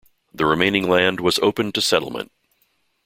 [0.33, 2.31] The remaining land was opened to settlement.